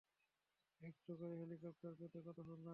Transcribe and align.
একটা 0.81 1.11
নতুন 1.13 1.31
হেলিকপ্টার 1.39 1.91
পেতে 1.99 2.17
কতক্ষণ 2.19 2.57
লাগবে? 2.57 2.69